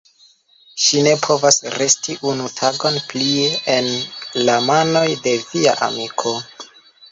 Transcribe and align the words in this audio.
Ŝi 0.85 1.01
ne 1.07 1.11
povas 1.27 1.59
resti 1.73 2.15
unu 2.31 2.47
tagon 2.61 2.97
plie 3.13 3.53
en 3.75 3.93
la 4.49 4.57
manoj 4.73 5.07
de 5.29 5.37
via 5.53 5.79
amiko. 5.93 6.37